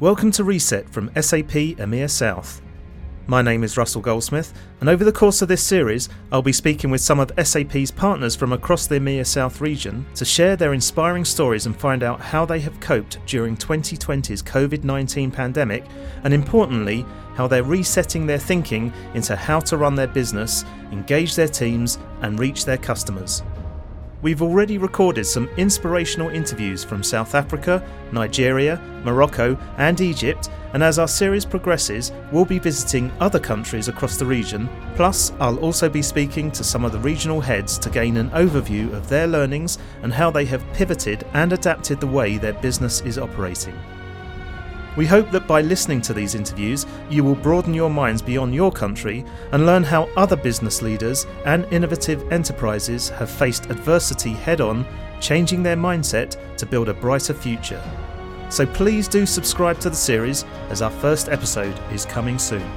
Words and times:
Welcome 0.00 0.30
to 0.30 0.44
Reset 0.44 0.88
from 0.88 1.10
SAP 1.14 1.76
EMEA 1.76 2.08
South. 2.08 2.62
My 3.26 3.42
name 3.42 3.62
is 3.62 3.76
Russell 3.76 4.00
Goldsmith, 4.00 4.54
and 4.80 4.88
over 4.88 5.04
the 5.04 5.12
course 5.12 5.42
of 5.42 5.48
this 5.48 5.62
series, 5.62 6.08
I'll 6.32 6.40
be 6.40 6.54
speaking 6.54 6.90
with 6.90 7.02
some 7.02 7.20
of 7.20 7.30
SAP's 7.36 7.90
partners 7.90 8.34
from 8.34 8.54
across 8.54 8.86
the 8.86 8.94
EMEA 8.94 9.26
South 9.26 9.60
region 9.60 10.06
to 10.14 10.24
share 10.24 10.56
their 10.56 10.72
inspiring 10.72 11.26
stories 11.26 11.66
and 11.66 11.76
find 11.76 12.02
out 12.02 12.18
how 12.18 12.46
they 12.46 12.60
have 12.60 12.80
coped 12.80 13.18
during 13.26 13.58
2020's 13.58 14.42
COVID 14.42 14.84
19 14.84 15.30
pandemic, 15.30 15.84
and 16.24 16.32
importantly, 16.32 17.04
how 17.34 17.46
they're 17.46 17.62
resetting 17.62 18.26
their 18.26 18.38
thinking 18.38 18.90
into 19.12 19.36
how 19.36 19.60
to 19.60 19.76
run 19.76 19.94
their 19.94 20.06
business, 20.06 20.64
engage 20.92 21.34
their 21.34 21.46
teams, 21.46 21.98
and 22.22 22.38
reach 22.38 22.64
their 22.64 22.78
customers. 22.78 23.42
We've 24.22 24.42
already 24.42 24.76
recorded 24.76 25.24
some 25.24 25.48
inspirational 25.56 26.28
interviews 26.28 26.84
from 26.84 27.02
South 27.02 27.34
Africa, 27.34 27.82
Nigeria, 28.12 28.76
Morocco, 29.02 29.56
and 29.78 29.98
Egypt, 29.98 30.50
and 30.74 30.82
as 30.82 30.98
our 30.98 31.08
series 31.08 31.46
progresses, 31.46 32.12
we'll 32.30 32.44
be 32.44 32.58
visiting 32.58 33.10
other 33.18 33.40
countries 33.40 33.88
across 33.88 34.18
the 34.18 34.26
region. 34.26 34.68
Plus, 34.94 35.32
I'll 35.40 35.58
also 35.60 35.88
be 35.88 36.02
speaking 36.02 36.50
to 36.52 36.62
some 36.62 36.84
of 36.84 36.92
the 36.92 36.98
regional 36.98 37.40
heads 37.40 37.78
to 37.78 37.88
gain 37.88 38.18
an 38.18 38.28
overview 38.30 38.92
of 38.92 39.08
their 39.08 39.26
learnings 39.26 39.78
and 40.02 40.12
how 40.12 40.30
they 40.30 40.44
have 40.44 40.70
pivoted 40.74 41.26
and 41.32 41.54
adapted 41.54 41.98
the 41.98 42.06
way 42.06 42.36
their 42.36 42.52
business 42.52 43.00
is 43.00 43.16
operating. 43.16 43.74
We 44.96 45.06
hope 45.06 45.30
that 45.30 45.46
by 45.46 45.60
listening 45.60 46.00
to 46.02 46.12
these 46.12 46.34
interviews, 46.34 46.84
you 47.08 47.22
will 47.22 47.36
broaden 47.36 47.72
your 47.72 47.90
minds 47.90 48.22
beyond 48.22 48.54
your 48.54 48.72
country 48.72 49.24
and 49.52 49.64
learn 49.64 49.84
how 49.84 50.08
other 50.16 50.36
business 50.36 50.82
leaders 50.82 51.26
and 51.46 51.64
innovative 51.72 52.32
enterprises 52.32 53.08
have 53.10 53.30
faced 53.30 53.70
adversity 53.70 54.32
head 54.32 54.60
on, 54.60 54.84
changing 55.20 55.62
their 55.62 55.76
mindset 55.76 56.36
to 56.56 56.66
build 56.66 56.88
a 56.88 56.94
brighter 56.94 57.34
future. 57.34 57.82
So 58.48 58.66
please 58.66 59.06
do 59.06 59.26
subscribe 59.26 59.78
to 59.80 59.90
the 59.90 59.96
series 59.96 60.44
as 60.70 60.82
our 60.82 60.90
first 60.90 61.28
episode 61.28 61.78
is 61.92 62.04
coming 62.04 62.38
soon. 62.38 62.68